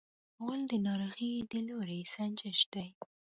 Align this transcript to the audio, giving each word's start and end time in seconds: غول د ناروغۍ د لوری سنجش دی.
غول 0.41 0.61
د 0.71 0.73
ناروغۍ 0.85 1.33
د 1.51 1.53
لوری 1.67 1.99
سنجش 2.15 2.59
دی. 2.73 2.87